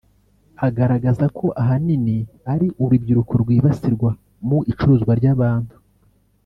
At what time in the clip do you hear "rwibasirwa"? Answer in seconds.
3.43-4.09